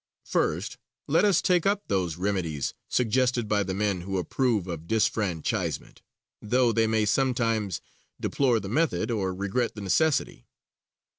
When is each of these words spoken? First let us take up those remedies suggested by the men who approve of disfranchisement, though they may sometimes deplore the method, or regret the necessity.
First 0.25 0.79
let 1.07 1.23
us 1.23 1.43
take 1.43 1.67
up 1.67 1.87
those 1.87 2.15
remedies 2.15 2.73
suggested 2.89 3.47
by 3.47 3.61
the 3.61 3.75
men 3.75 4.01
who 4.01 4.17
approve 4.17 4.65
of 4.65 4.87
disfranchisement, 4.87 6.01
though 6.41 6.71
they 6.71 6.87
may 6.87 7.05
sometimes 7.05 7.81
deplore 8.19 8.59
the 8.59 8.67
method, 8.67 9.11
or 9.11 9.31
regret 9.31 9.75
the 9.75 9.81
necessity. 9.81 10.47